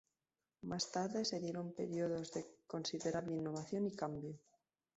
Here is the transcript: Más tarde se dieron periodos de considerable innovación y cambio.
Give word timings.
Más 0.63 0.91
tarde 0.91 1.23
se 1.25 1.39
dieron 1.39 1.73
periodos 1.75 2.33
de 2.33 2.43
considerable 2.65 3.35
innovación 3.35 3.85
y 3.85 3.95
cambio. 3.95 4.35